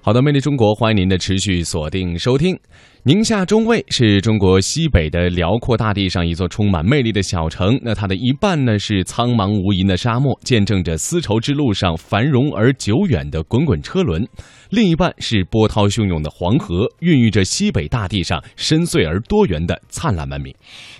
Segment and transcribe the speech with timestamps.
[0.00, 2.58] 好的，魅力中国，欢迎您的持续锁定收听。
[3.06, 7.78] 宁夏中卫是中国西北的辽阔大地上一座充满魅力的小城。
[7.80, 14.24] 那它的一半呢是苍茫无垠的沙漠，见证着丝绸之路上繁荣而久远的滚滚车轮；
[14.70, 20.52] 另一半是波涛汹涌的黄河，孕育着西北大地上深邃而多元的灿烂文明。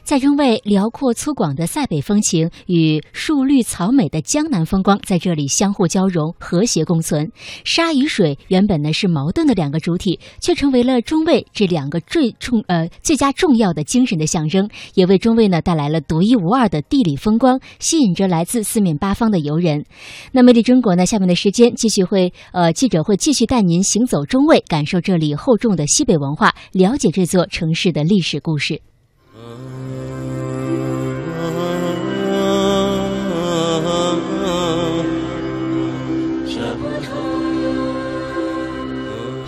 [0.04, 7.32] 在中卫，辽阔粗犷的塞北风情与树绿草美的江南风光在这里相互交融，和谐共存。
[7.64, 11.96] 沙与水原本呢是矛盾的两个主体，却成为了中卫这两个。
[12.00, 19.85] 最重呃最佳重要的精神的象征，也为中卫呢带来了独一无二的地理风光，吸引着来自四面八方的游人。
[20.32, 28.81] 那魅力中国呢，下面的时间继续会呃记者会继续带您行走中卫，感受这里厚重的西北文化，了解这座城市的历史故事。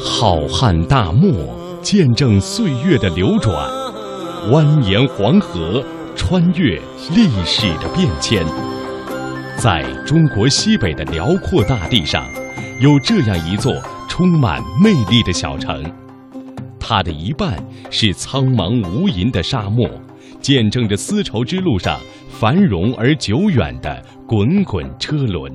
[0.01, 1.58] 好汉大漠。
[1.83, 3.55] 见证岁月的流转，
[4.51, 5.83] 蜿蜒黄河
[6.17, 6.81] 穿越
[7.15, 8.45] 历史的变迁。
[9.57, 12.25] 在中国西北的辽阔大地上，
[12.81, 13.73] 有这样一座
[14.09, 15.83] 充满魅力的小城。
[16.79, 17.57] 它的一半
[17.91, 19.89] 是苍茫无垠的沙漠，
[20.41, 25.53] 见证着丝绸之路上繁荣而久远的滚滚车轮。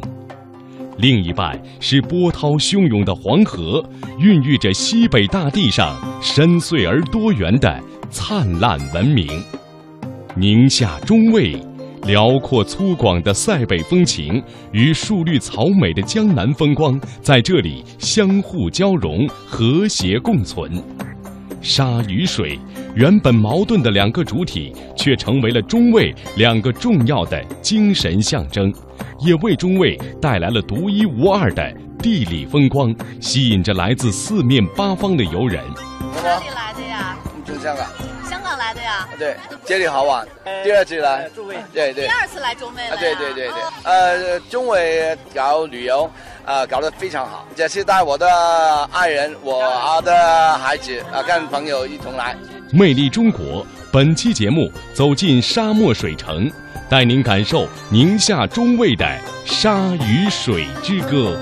[0.98, 3.84] 另一半是波涛汹涌的黄河，
[4.20, 9.28] 孕育着西北大地上深邃而多元的灿烂文明。
[10.36, 11.56] 宁夏中卫，
[12.06, 14.42] 辽阔粗犷的塞北风情
[14.72, 20.72] 与树绿草美的江南风光在这里相互交融，和谐共存。
[21.62, 22.60] 沙与水，
[22.94, 28.72] 原本矛盾的两个主体，却成为了中卫两个重要的精神象征。
[29.24, 35.64] 也为中卫带来了独一无二的地理风光，吸引着来自四面八方的游人。
[36.14, 37.18] 从哪里来的呀？
[37.46, 37.88] 从香港。
[38.30, 39.08] 香港来的呀？
[39.18, 40.28] 对，这里好玩。
[40.64, 41.30] 第二次来。
[41.30, 41.56] 中卫。
[41.74, 42.06] 对对。
[42.06, 42.98] 第二次来中卫了。
[42.98, 43.62] 对对对对。
[43.84, 46.12] 呃，中卫搞旅游，
[46.44, 47.48] 啊，搞得非常好。
[47.56, 48.28] 这次带我的
[48.92, 52.36] 爱人、我的孩子啊，跟朋友一同来。
[52.74, 56.52] 魅力中国，本期节目走进沙漠水城。
[56.90, 59.06] 带您感受宁夏中卫的
[59.46, 61.38] 沙与水之歌。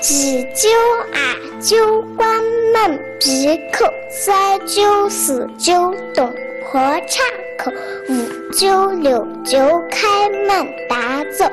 [0.00, 0.68] 急救
[1.12, 1.18] 啊，
[1.60, 2.40] 救关
[2.72, 6.32] 门闭口；三九四九东
[6.64, 7.20] 坡岔
[7.58, 7.72] 口；
[8.08, 9.58] 五九六九
[9.90, 11.46] 开门大走；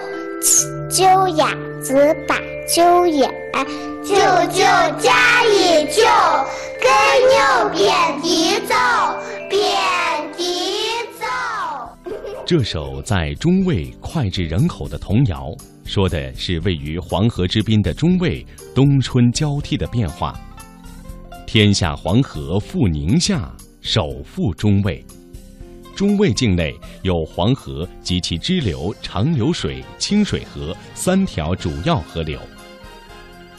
[0.90, 1.06] 鸠
[1.38, 1.94] 雅子
[2.28, 2.36] 八
[2.68, 3.30] 九眼。
[4.04, 4.64] 九九
[4.98, 6.02] 加一九，
[6.82, 6.90] 跟
[7.30, 8.74] 牛扁笛奏，
[9.48, 9.62] 扁
[10.36, 10.44] 笛
[11.20, 11.28] 奏。
[12.44, 15.56] 这首在中卫脍炙人口的童谣，
[15.86, 20.40] 说的是位于黄河之滨的中卫冬春交替的变化。
[21.46, 23.48] 天下黄河赴宁夏，
[23.82, 25.06] 首赴中卫。
[26.00, 32.40] 中卫境内有黄河及其支流长流水、清水河三条主要河流。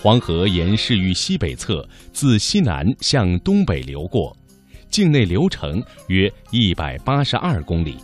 [0.01, 4.34] 黄河沿市域西北侧自西南向东北流过，
[4.89, 7.99] 境内流程约一百八十二公里。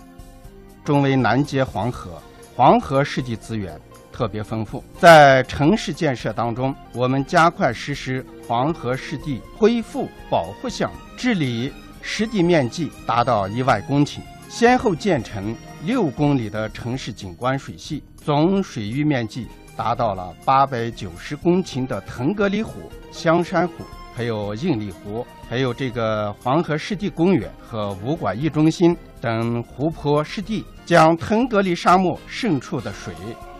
[0.85, 2.21] 中卫南接黄河，
[2.55, 3.81] 黄河湿地资源
[4.13, 4.85] 特别丰富。
[4.99, 11.73] 在城市建设当中，我们加快实施黄河湿地恢复保护项目，治理
[12.09, 15.53] 湿地面积达到一万公顷，先后建成
[15.85, 19.49] 六公里的城市景观水系，总水域面积。
[19.77, 22.81] 达到了八百九十公顷的腾格里湖、
[23.11, 23.85] 香山湖，
[24.15, 33.13] 还有应力湖，还有这个黄河湿地公园和武馆驿中心等湖泊湿地，将腾格里沙漠渗出的水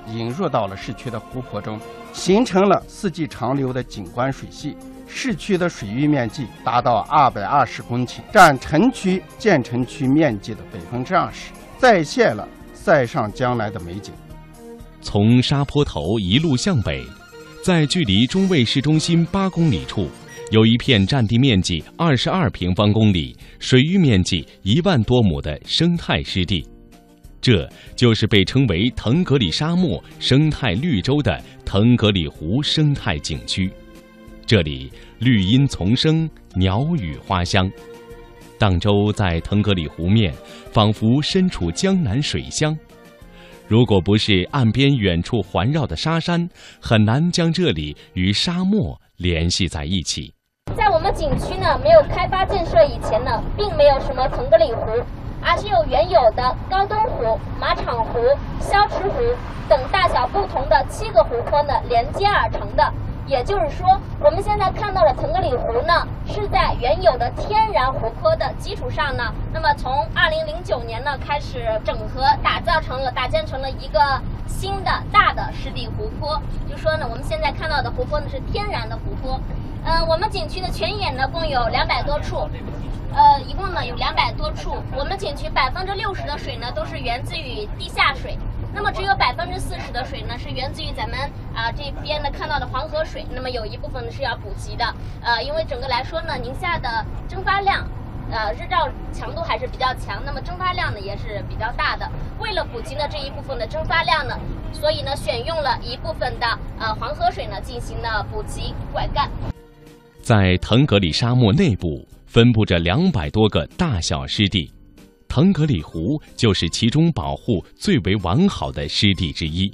[0.07, 1.79] 引入到了市区的湖泊中，
[2.15, 4.75] 形成了四季长流的景观水系。
[5.07, 14.13] 市区的水域面积达到二百二十公顷，占城区建成区面积的百分之二十，再现了塞上江南的美景。
[15.01, 17.05] 从沙坡头一路向北，
[17.63, 20.09] 在距离中卫市中心八公里处，
[20.51, 26.67] 有一片占地面积二十二平方公里、水域面积一万多亩的生态湿地，
[27.41, 33.71] 这就是被称为“腾格里沙漠生态绿洲”的腾格里湖生态景区。
[34.47, 37.69] 这里绿荫丛生，鸟语花香，
[38.57, 40.33] 荡舟在腾格里湖面，
[40.71, 42.77] 仿佛身处江南水乡。
[43.67, 46.49] 如果不是岸边远处环绕的沙山，
[46.81, 50.33] 很难将这里与沙漠联系在一起。
[50.77, 55.03] 在我们景区呢没有开发建设以前呢，并没有什么腾格里湖。
[55.43, 58.19] 而是由原有的高东湖、马场湖、
[58.59, 59.21] 消池湖
[59.69, 62.93] 等大小不同的七个湖泊呢连接而成的。
[63.27, 74.01] 也就是说，我们现在看到的腾格里湖呢，是在原有的天然湖泊的基础上呢，那么从二零零九年呢开始整合打造成了搭建成了一个
[74.47, 76.41] 新的大的湿地湖泊。
[76.71, 79.41] 就说呢，我们现在看到的湖泊呢是天然的湖泊。
[79.85, 82.49] 嗯，我们景区的泉眼呢共有两百多处，
[83.13, 84.77] 呃，一共呢有两百多处。
[84.97, 88.39] 我们景区百分之六十的水呢都是源自于地下水。
[88.77, 91.19] 那么只有百分之四十的水呢，是源自于咱们
[91.55, 93.25] 啊这边呢看到的黄河水。
[93.35, 94.85] 那么有一部分呢是要补给的，
[95.23, 97.89] 呃，因为整个来说呢，宁夏的蒸发量，
[98.31, 102.07] 呃，日照强度还是比较强，那么蒸发量呢也是比较大的。
[102.39, 104.39] 为了补给呢这一部分的蒸发量呢，
[104.75, 106.47] 所以呢选用了一部分的
[106.79, 109.27] 呃黄河水呢进行了补给灌溉。
[110.21, 114.71] 在腾格里沙漠内部分布着两百多个大小湿地。
[115.29, 119.71] 腾格里湖就是其中保护最为完好的湿地之一。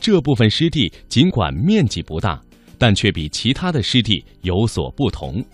[0.00, 2.40] 这部分湿地尽管面积不大，
[2.78, 5.44] 但却比其他的湿地有所不同，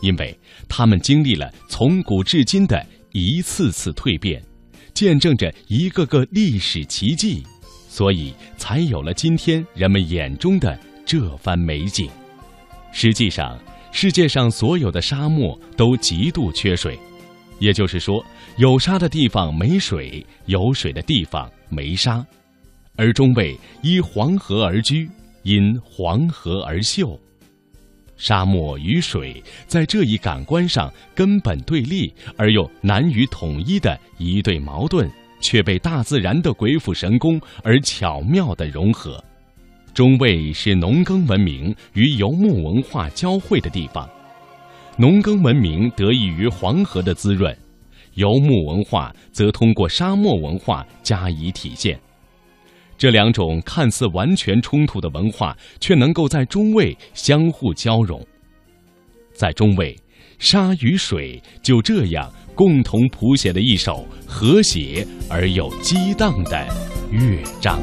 [0.00, 0.38] 因为
[0.68, 4.40] 它们经历了从古至今的一次次蜕变，
[4.94, 7.42] 见证着一个个历史奇迹，
[7.88, 12.08] 所以才有了今天人们眼中的这番美景。
[12.92, 13.58] 实际上，
[13.90, 16.96] 世界上所有的沙漠都极度缺水。
[17.60, 18.24] 也就是说，
[18.56, 22.26] 有沙的地方没水，有水的地方没沙，
[22.96, 25.08] 而中卫依黄河而居，
[25.44, 27.16] 因黄河而秀。
[28.16, 35.10] 沙漠与水在这一感官上根本对立而又难于统一的一对矛盾，
[35.40, 39.22] 却被大自然的鬼斧神工而巧妙的融合。
[39.94, 44.08] 中卫是农耕文明与游牧文化交汇的地方。
[45.00, 47.56] 农耕文明得益于黄河的滋润，
[48.16, 51.98] 游牧文化则通过沙漠文化加以体现。
[52.98, 58.22] 这两种看似完全冲突的文化，却能够在中卫相互交融。
[59.32, 59.96] 在中卫，
[60.38, 66.68] 沙与水就这样共同谱写了一首和谐而又激荡的
[67.10, 67.80] 乐章。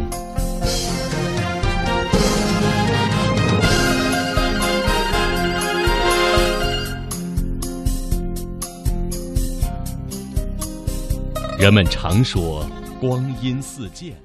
[11.57, 12.63] 人们常说
[13.01, 14.15] “光阴似箭”，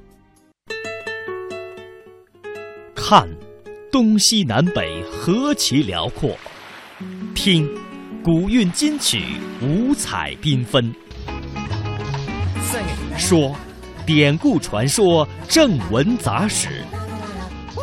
[2.95, 3.27] 看，
[3.91, 6.37] 东西南北何其辽阔；
[7.35, 7.67] 听，
[8.23, 9.23] 古韵今曲
[9.63, 10.93] 五彩缤纷；
[13.17, 13.57] 说，
[14.05, 16.85] 典故传说正文杂史，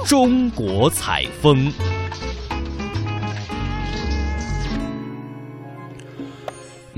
[0.05, 1.73] 中国采风。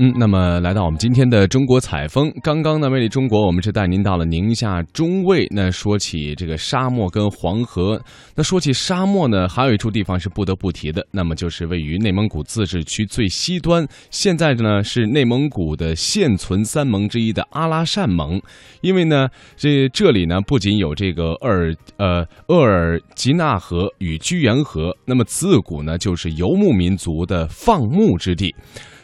[0.04, 5.46] 嗯，那么来到我们今天的中国采风，刚刚呢，魅力中国，我们是带您到了宁夏中卫。
[5.52, 8.02] 那说起这个沙漠跟黄河，
[8.34, 18.42] 那说起沙漠呢，还有一处地方是不得不提的，那么就是位于内蒙古自治区最西端，现在呢是内蒙古的现存三盟之一的阿拉善盟。
[18.80, 28.52] 因为呢，这这里呢不仅有这个鄂尔呃鄂尔吉纳河与居延河，那么自古呢就是游牧民族的放牧之地。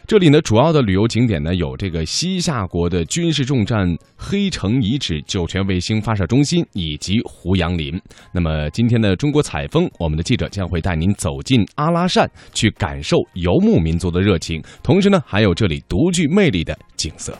[0.09, 7.93] 这里呢，主要的旅游景点呢有这个西夏国的军事重镇黑城遗址、酒泉卫星发射中心以及胡杨林。
[8.33, 17.37] 那么今天的中国采风，我们的记者将会带您走进阿拉善，去感受游牧民族的热情，同时呢，还有这里独具魅力的景色。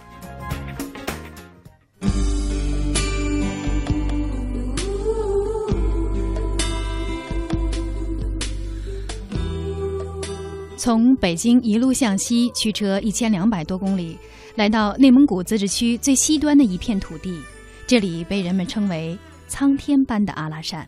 [10.79, 14.17] 从北京一路向西，驱车一千两百多公里，
[14.55, 17.37] 来到内蒙古自治区最西端的一片土地，
[17.85, 19.17] 这里被人们称为
[19.49, 20.87] “苍天般的阿拉善”。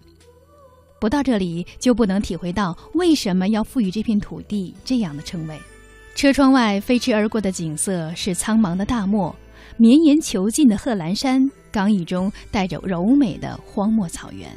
[0.98, 5.60] 不到这里，就不能体会到为什么要赋予这片土地这样的称谓。
[6.16, 9.36] 车窗外飞驰而过的景色是苍茫的大漠，
[9.76, 14.48] 绵延遒劲的贺兰山，刚毅中带着柔美的荒漠草原，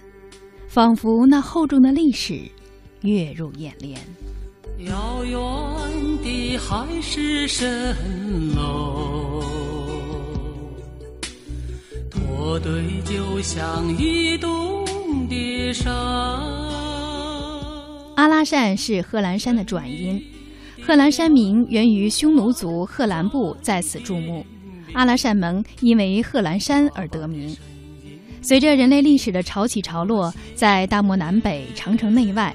[0.69, 2.43] 仿佛那厚重的历史
[3.01, 3.99] 跃入眼帘。
[4.79, 5.39] 遥远
[6.23, 7.65] 的海市蜃
[8.57, 9.43] 楼，
[12.11, 14.85] 驼队就像移动
[15.29, 15.95] 的山。
[18.17, 20.21] 阿拉善是贺兰山的转音，
[20.83, 24.45] 贺兰山名源于匈奴族贺兰部在此筑墓，
[24.93, 27.57] 阿拉善盟因为贺兰山而得名。
[28.43, 32.55] 随着人类历史的潮起潮落，在大漠南北、长城内外。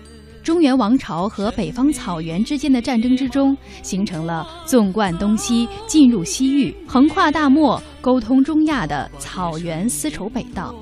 [0.50, 10.74] 中原王朝和北方草原之间的战争之中，形成了纵贯东西、进入西域、横跨大漠、沟通中亚的草原丝绸北道，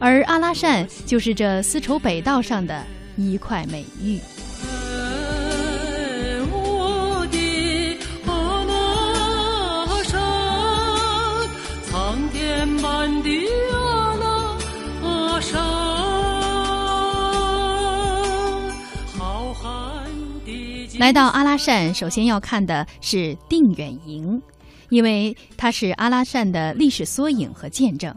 [0.00, 2.84] 而阿拉善就是这丝绸北道上的
[3.16, 4.18] 一块美玉。
[20.98, 24.40] 来到阿拉善，首先要看的是定远营，
[24.90, 28.14] 因为它是阿拉善的历史缩影和见证。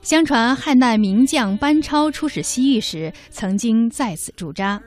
[0.00, 4.80] 相传汉代名将班超出使西域时，曾经在此驻扎。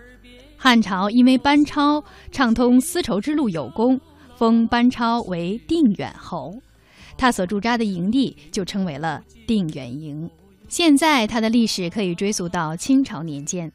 [0.58, 4.00] 汉朝因为班超畅通丝绸之路有功，
[4.38, 6.52] 封班超为定远侯，
[7.18, 10.30] 他所驻扎的营地就称为了定远营。
[10.68, 13.72] 现在它的历史可以追溯到清朝年间。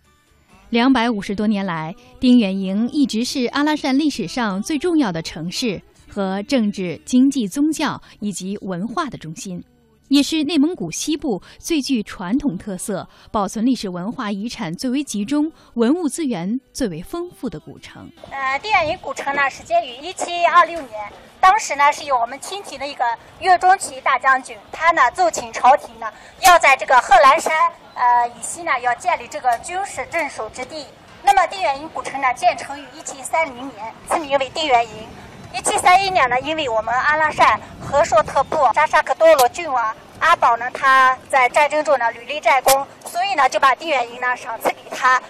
[0.70, 9.62] 两百五十多年来，定远营一直是阿拉善历史上最重要的城市和政治、经济、宗教以及文化的中心。
[10.06, 18.08] 也是内蒙古西部最具传统特色、保存历史文化遗产最为集中、文物资源最为丰富的古城。
[18.30, 20.90] 呃，定远营古城呢，始建于一七二六年，
[21.40, 23.04] 当时呢是由我们清廷的一个
[23.38, 27.52] 岳钟琪大将军，他呢奏请朝廷呢，要在这个贺兰山
[27.94, 30.86] 呃以西呢，要建立这个军事镇守之地。
[31.22, 35.08] 那么定远营古城呢，建成于一七三零年，赐名为定远营。
[35.52, 45.20] 一七三一年呢，因为我们阿拉善和硕特部扎沙克多罗郡王阿宝呢，他在战争中呢屡立战功，所以呢就把定远营呢赏赐给他。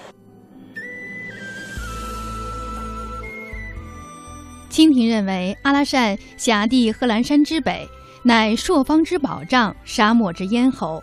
[4.70, 7.86] 清廷认为阿拉善辖地贺兰山之北，
[8.22, 11.02] 乃朔方之保障，沙漠之咽喉，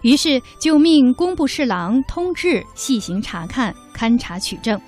[0.00, 4.80] 于是就命工部侍郎通志细行查看，勘察取证。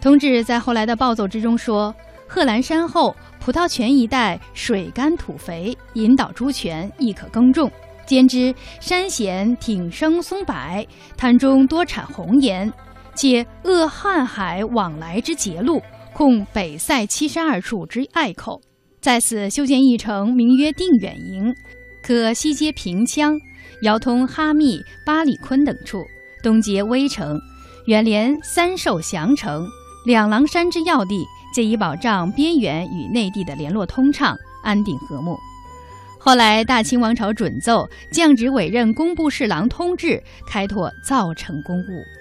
[0.00, 1.94] 通志在后来的报奏之中说。
[2.30, 7.72] 贺兰山后，葡萄泉一带水干土肥，引导猪泉亦可耕种。
[8.04, 10.54] 兼之山险挺生松柏，
[11.16, 12.70] 滩中多产红岩，
[13.14, 15.82] 且扼瀚海往来之捷路，
[16.18, 18.60] 控北塞七十二处之隘口。
[19.00, 21.54] 在此修建一城，名曰定远营，
[22.02, 23.38] 可西接平羌，
[23.82, 26.02] 遥通哈密、巴里坤等处，
[26.42, 27.38] 东接威城，
[27.86, 29.64] 远连三寿降城、
[30.04, 31.24] 两狼山之要地。
[31.54, 35.36] 借以保障边缘与内地的联络通畅、安定和睦。
[36.18, 42.17] 后来，大清王朝准奏，降旨委任工部侍郎通志开拓造城工务。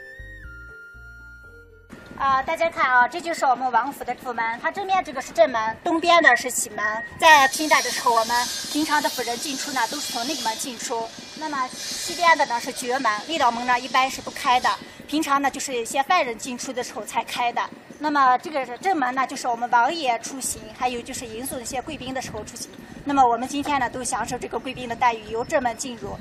[2.18, 4.44] 啊，大家看啊，这就是我们王府的府门。
[4.60, 6.84] 它正面这个是正门，东边的是西门。
[7.20, 8.36] 在清代的时候，我们
[8.72, 11.08] 平常的府人进出呢，都是从那个门进出。
[11.40, 14.68] 那么西边的呢是绝门，立道门呢一般是不开的。
[15.08, 17.62] 平常呢就是一些犯人进出的时候才开的。
[18.00, 22.68] 那么这个是正门呢，就是我们王爷出行，还有就是迎送一些贵宾的时候出行。
[23.06, 26.18] 那么我们今天呢，都享受这个贵宾的待遇，由正门进入。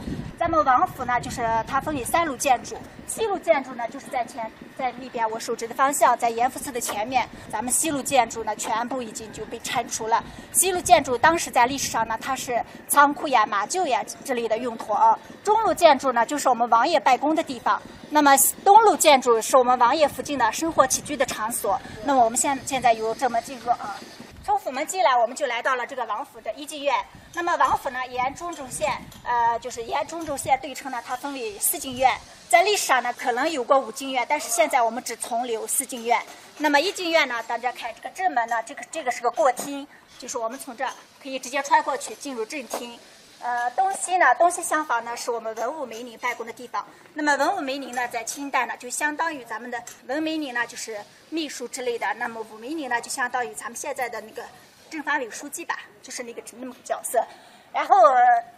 [0.47, 2.76] 咱们王府呢，就是它分为三路建筑，
[3.09, 4.49] 西路建筑呢就是在前，
[4.79, 7.29] 在那边我手指的方向，在严福寺的前面。
[7.50, 10.23] 咱们西路建筑呢，全部已经就被拆除了。
[10.53, 15.19] 西路建筑当时在历史上呢，它是仓库呀、马厩呀之类的用途啊。
[15.43, 17.83] 中路建筑呢，就是我们王爷办公的地方。
[18.11, 21.76] 那么东路建筑是我们王爷附近的生活起居的场所。
[22.05, 23.97] 那么我们现现在由正门进入啊，
[24.45, 26.95] 从府门进来，我们就来到了这个王府的一进院。
[27.37, 28.90] 那么王府呢，沿中轴线，
[29.23, 32.11] 呃，就是沿中轴线对称呢，它分为四进院。
[32.49, 36.19] 在历史上呢，可能有过五进院，但是现在我们只存留四进院。
[36.57, 39.87] 那么一进院呢，大家看这个正门呢，这个这个是个过厅，
[40.19, 40.88] 就是我们从这
[41.23, 42.99] 可以直接穿过去进入正厅。
[43.43, 46.87] 呃，东西呢，东西厢房呢，是我们文武梅林办公的地方。
[47.12, 52.07] 那么文武梅林呢，在清代呢，就相当于咱们的文梅林呢，就是秘书之类的。
[52.14, 54.43] 那么武梅林呢，就相当于咱们现在的那个
[54.90, 57.25] 政法委书记吧，就是那个那么个角色。
[57.73, 57.97] 然后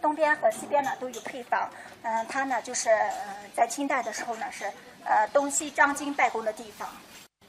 [0.01, 1.69] 东边和西边呢都有配房。
[2.03, 4.71] 嗯，它呢就是呃在清代的时候呢是
[5.03, 6.87] 呃东西张京办公的地方。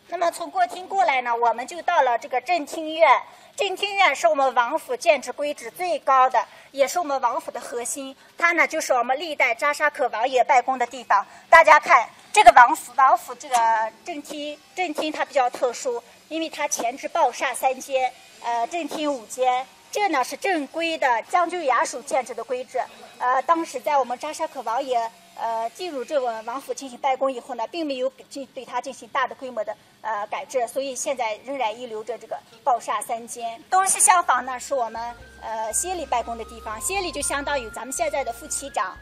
[0.09, 3.09] 那么从过厅过来呢，我们就到了这个正厅院。
[3.55, 8.17] 正厅院是我们王府建制规制最高的，也是我们王府的核心。
[8.37, 11.25] 它呢，就是我们历代扎沙克王爷办公的地方。
[11.49, 13.57] 大家看这个王府，王府这个
[14.05, 18.11] 正厅，正厅它比较特殊，因为它前置爆煞三间，
[18.43, 19.67] 呃，正厅五间。
[19.93, 22.81] 这呢是正规的将军衙署建制的规制。
[23.19, 24.99] 呃，当时在我们扎沙克王爷。
[25.43, 33.59] 呃，进入这个王府进行办公以后呢，并没有进对它进行大的规模的呃改制，所以现在仍然遗留着这个爆煞三间。
[33.71, 35.01] 东西厢房呢，是我们
[35.41, 38.95] 呃协理办公的地方，协理就相当于咱们现在的副区长。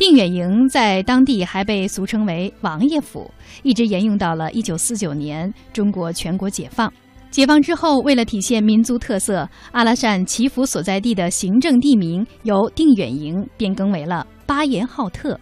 [0.00, 3.30] 定远营在当地还被俗称为王爷府，
[3.62, 6.90] 一直沿用到了一九四九年中国全国解放。
[7.30, 15.38] 解放之后，为了体现民族特色，阿拉善祈福所在地的行政地名由定远营变更为了巴彦浩特。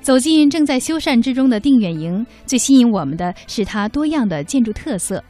[0.00, 5.22] 走进正在修缮之中的定远营，最吸引我们的是它多样的建筑特色。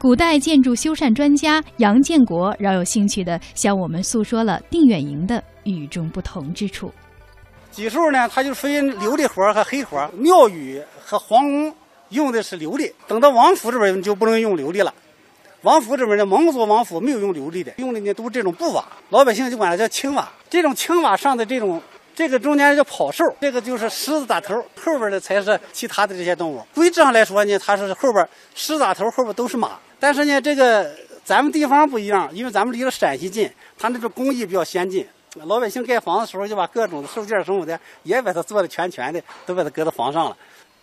[0.00, 6.90] 古代建筑修缮专家杨建国饶有兴趣地向我们诉说了定远营的与众不同之处。
[7.72, 10.06] 技术呢，它就分琉璃活和黑活。
[10.12, 11.74] 庙宇和皇宫
[12.10, 14.92] 用的是琉璃，等到王府这边就不能用琉璃了。
[15.62, 20.30] 王府这边的蒙古王府没有用琉璃的，用的呢都是这种布瓦，老百姓就管它叫青瓦。
[20.50, 21.80] 这种青瓦上的这种，
[22.14, 26.62] 这个中间叫跑兽，这个就是狮子打头，后边的才是其他的这些动物。
[26.74, 29.78] 规制上来说呢，它是后边狮子打头，后边都是马。
[29.98, 30.90] 但是呢，这个
[31.24, 33.48] 咱们地方不一样，因为咱们离了陕西近，
[33.78, 35.06] 它那个工艺比较先进。
[35.44, 40.36] 老百姓盖房子的时候，就把各种的兽件什么的也把它做的全全的，都把它搁到房上了。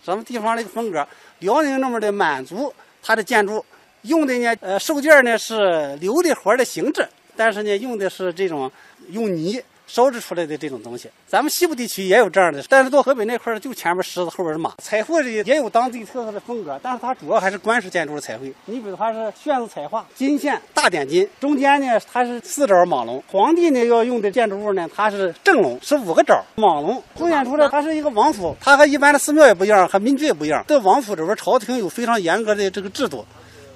[0.04, 1.06] 咱们地方的风格，
[1.38, 3.64] 辽宁那边的满族，它的建筑。
[4.02, 5.54] 用的呢，呃，兽件呢是
[6.00, 8.70] 琉璃活的形制，但是呢，用的是这种
[9.10, 11.10] 用泥烧制出来的这种东西。
[11.26, 14.72] 咱们西部地区也有这样的，但是到河北那块儿，就前面狮子，后边是马。
[14.78, 18.52] 彩绘的也有当地特色的风格，但是它主要还是官式建筑的彩绘。
[18.66, 23.22] 你比如它是炫子彩画，金线大点金，中间呢它是四爪蟒龙。
[23.26, 28.56] 皇帝呢要用的建筑物呢，它是正龙，是五个爪蟒龙，凸显出来它是一个王府。
[28.60, 30.64] 它和一般的寺庙也不一样，和民居也不一样。
[30.68, 33.24] 在王府这边，朝廷有非常严格的这个制度。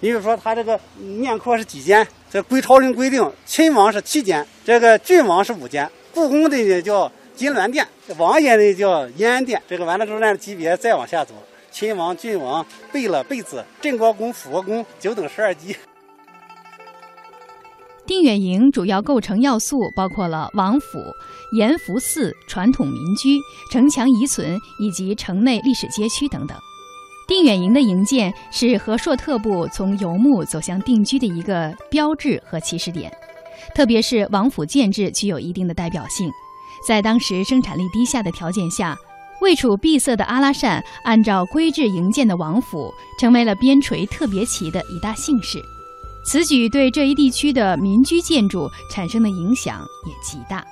[0.00, 2.06] 你比如说，它这个面阔是几间？
[2.30, 5.88] 这归朝廷规定，亲王是七间，这个郡王是五间。
[6.14, 9.60] 故宫的呢叫金銮殿，王爷呢叫燕安殿。
[9.68, 11.34] 这个完了之后，按级别再往下走，
[11.72, 15.76] 亲王、郡王、贝勒、贝子、镇国公、辅国公，九等十二级。
[18.06, 20.98] 定远营主要构成要素包括了王府、
[21.56, 23.40] 延福寺、传统民居、
[23.72, 26.56] 城墙遗存以及城内历史街区等等。
[27.26, 33.10] 定远营的营建是和硕特部从游牧走向定居的一个标志和起始点，
[33.74, 36.30] 特别是王府建制具有一定的代表性。
[36.86, 38.96] 在当时生产力低下的条件下，
[39.40, 45.62] 位处闭塞的阿拉善按照规制营建的王府，成为了边陲特别旗的一大幸事。
[46.26, 50.66] 此举对这一地区的民居建筑产生的影响也极大。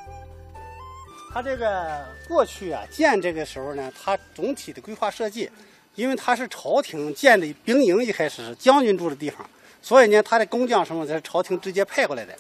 [1.33, 5.49] 它这个过去啊建这个时候呢，它总体的规划设计。
[5.95, 9.47] 因为它是朝廷建的兵营，一开始是将军住的地方，
[9.83, 12.35] 所以呢，他的工匠什么在朝廷直接派过来的。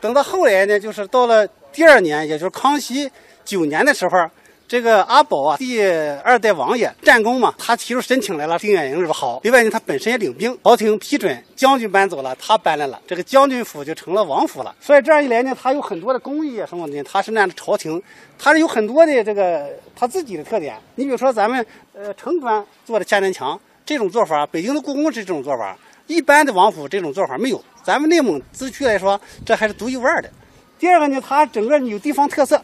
[0.00, 3.10] 等到后来呢，就是到了第二年，也就是康熙
[3.44, 4.28] 九年的时候。
[4.68, 5.80] 这个阿宝啊，第
[6.24, 8.58] 二代王爷战功嘛，他提出申请来了。
[8.58, 14.74] 定远营说好，另外呢，他本身也领兵，朝廷批准，将军搬走了，他搬来了，这个将军府就成了王府了。
[14.80, 18.02] 所以这样一来呢，他有很多的工艺啊什么的，他是按照朝廷，
[18.36, 20.76] 他是有很多的这个他自己的特点。
[20.96, 27.62] 你比如说咱们呃城砖做的千年墙这种做法，北京的故宫是这种做法，一般的王府这种做法没有。
[27.82, 30.30] 咱们内蒙自区来说，这还是独一无二的。
[30.78, 32.62] 第二个呢，它整个有地方特色。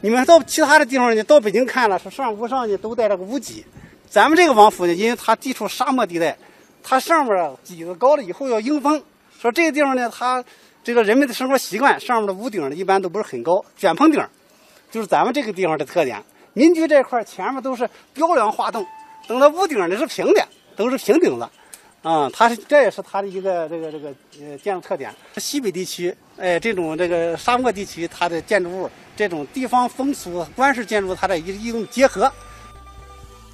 [0.00, 1.24] 你们到其他的地方呢？
[1.24, 3.64] 到北京看了，说上屋上呢都带这个屋脊。
[4.08, 6.36] 咱们这个王府呢，因为它地处沙漠地带，
[6.82, 9.02] 它上面啊脊子高了以后要迎风。
[9.40, 10.44] 说这个地方呢，它
[10.84, 14.22] 这个人们的生活习惯，上面的屋顶呢一般都不是很高，卷棚顶，
[14.90, 16.22] 就是咱们这个地方的特点。
[16.52, 18.86] 民居这块前面都是雕梁画栋，
[19.26, 20.46] 等到屋顶呢是平的，
[20.76, 21.48] 都是平顶子。
[22.06, 25.12] 啊，它是这也是它的一个这个这个呃建筑特点。
[25.38, 32.30] 西北地区，哎，这种这个沙漠地区，它的建筑物这种地方风俗、官式建筑，它的一一种结合。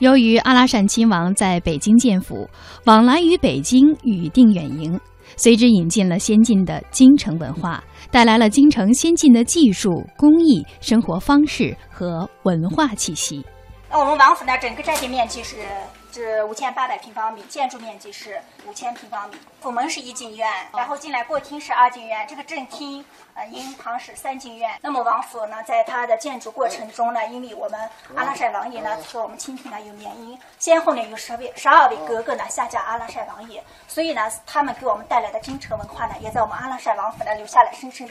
[0.01, 2.47] 由于阿拉善亲王在北京建府，
[2.85, 5.01] 往来于北京与定远营，
[5.38, 13.43] 随之引进了先进的京城文化，带来了京城先进的技术、工艺、生活方式和文化气息。
[13.91, 15.57] 那我们王府呢，整个占地面积是。
[16.12, 19.37] 是五千八百平方米，建筑面积是五千平方米。
[19.61, 24.77] 府门是一进院，然后进来过厅是二进院，这个正厅、呃银堂是三进院。
[24.83, 27.81] 那么王府呢，在它的建筑过程中呢，因为我们
[28.16, 38.11] 阿拉善王爷呢和我们清廷呢有联姻，先后呢有十位、十二位哥哥呢下嫁阿拉善王爷，所以呢，他们给我们带来的京城文化呢，也在我们阿拉善王府呢留下了深深的